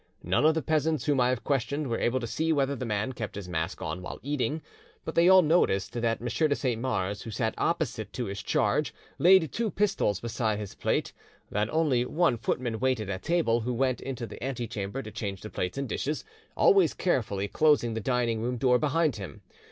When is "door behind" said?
18.57-19.17